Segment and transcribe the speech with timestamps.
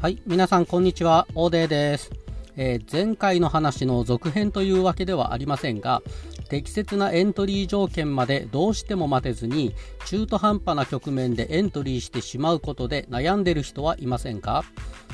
[0.00, 2.12] はい、皆さんこんにちは、オーデーです、
[2.56, 6.02] えー、前回の話の続編というわけではありませんが、
[6.48, 9.74] 適切なエントリー条件までどうしても待てずに、
[10.06, 14.64] 中途半端な局面でエントリーしてしまうことで悩んでる人はいませんか？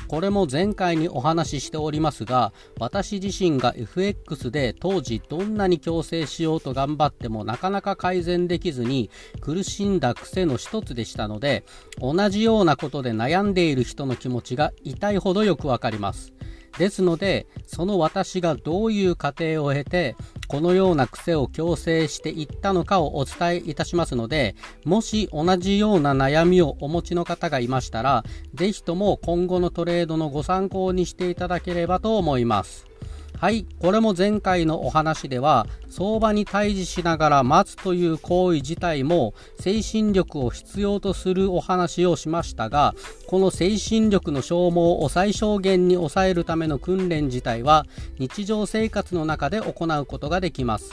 [0.07, 9.09] これも前回にお話ししておりますが、私自身が FX で当時どんなに強制しようと頑張ってもなかなか改善できずに
[9.41, 11.63] 苦しんだ癖の一つでしたので、
[11.99, 16.33] 同じようなことで悩んでいる人の気持ちが痛いほどよくわかります。
[16.77, 20.15] ですので、その私がどういう過程を経て、
[20.47, 32.94] このような癖を強制していったのかをお伝えいたしますので、もし同じような悩みをお持ちの方がいましたら、ぜひとも今後のトレードのご参考にしていただければと思います。
[33.37, 42.95] はい、これも前回のお話では、相場に対峙しながら待つという行為自体も精神力を必要とするお話をしましたが、
[43.27, 47.85] この精神力の消耗を最小限に抑えるための訓練自体は
[48.19, 50.91] 日常生活の中で行うことができます。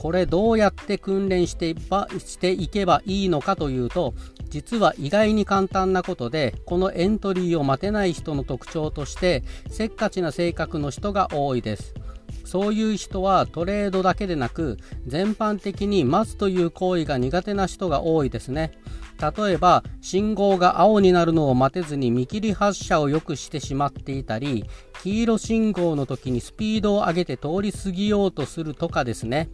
[0.00, 4.14] これどうやって訓練してばしていけばいいのかというと
[4.48, 11.92] 実は意外に簡単なことでこのエントリーを待てない人の特徴としてせっかちな性格の人が多いです。
[12.44, 18.72] そういう人はトレードだけでなく全般的に待つという行為が苦手な人が多いですね。
[19.20, 24.64] 例えば信号が青になるのを待てずに見切り発車をよくしてしまっていたり
[25.02, 29.48] 黄色信号の時にスピードを上げて通り過ぎようとするとかですね。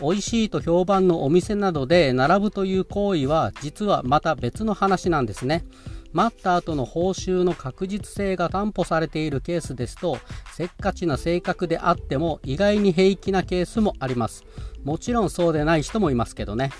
[0.00, 5.64] 美味しいと評判のお店などで並ぶという行為は実はまた別の話なんですね。
[6.12, 10.18] 待った後の報酬の確実性が担保されているケースですと
[10.54, 14.44] せっかちな性格であっても意外に平気なケースもあります
[14.84, 16.70] もちろんそうでない人もいますけどね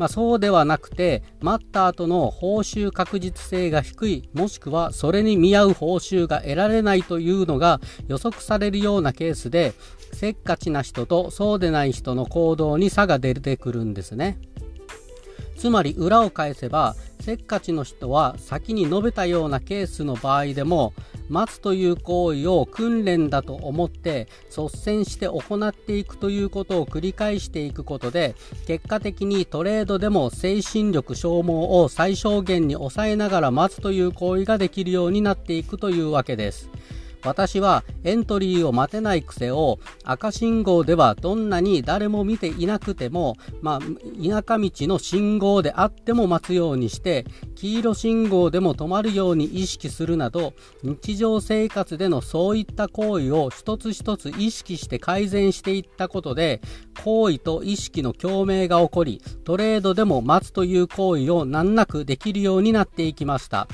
[0.00, 9.74] まあ、そうではなくて待った後の報酬確実性が低いもしくはそれに見合う報酬が得られないというのが予測されるようなケースで
[10.14, 14.38] せっかちな人とそうでない人の行動に差が出てくるんですね。
[15.58, 20.94] つまり裏を返せばせっかちの人は先に述べたようなケースの場合でも
[21.28, 28.34] 待つという行為を訓練だと思って率先して行っていくということを繰り返していくことで
[28.66, 36.70] 結果的にトレードでも精神力消耗を最小限に抑えながら待つという行為ができるようになっていくというわけです。
[37.24, 47.26] 私はエントリーを待てない癖を赤信号ではどんなに誰も見ていなくても、まあ、田舎道の信号であっても待つようにして
[47.56, 56.60] 黄色信号でも止まるように意識するなど日常生活でのそういった行為を一つ一つ意識して改善していったことで
[57.04, 63.68] 行為と意識の共鳴が起こりトレードでも待つという行為を難なくできるようになっていきました。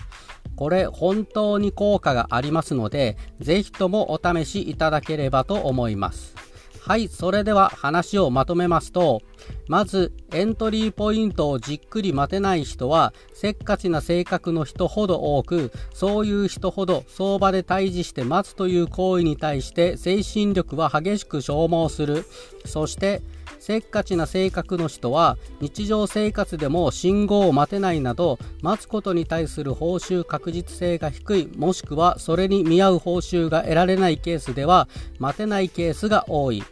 [0.56, 6.34] これ本当に効果がありますので、ぜひともお試しいただければと思います。
[6.80, 9.20] はい、それでは話をまとめますと、
[9.68, 22.24] まずエントリーポイントをじっくり待てない人はせっかちな性格の人ほど多くそういう人ほど相場で対峙して待つという行為に対して精神力は激しく消耗する。
[22.64, 23.22] そして
[23.58, 36.62] せっかちな性格の人は日常生活でも信号を待てないなど待つことに対する報酬確実性が低いもしくはそれに見合う報酬が得られないケースでは待てないケースが多い。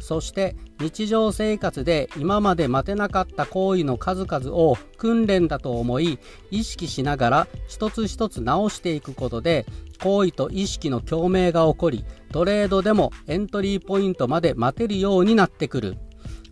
[0.00, 6.18] そして日常生活で今まで待てなかった行為の数々を訓練だと思い
[6.50, 9.66] 意識しながら一つ一つ直していくことで
[10.02, 15.96] 行為と意識の共鳴が起こりトレードでもエントリーポイントまで待てるようになってくる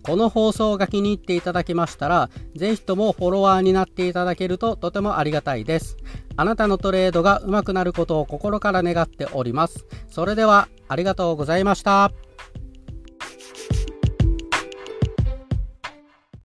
[0.03, 5.97] この放送が気に入っていただけましたら、ぜひともフォロワーになっていただけるととてもありがたいです。
[6.37, 9.87] あなたのトレードが上手くなることを心から願っております。
[10.11, 12.11] それでは、ありがとうございました。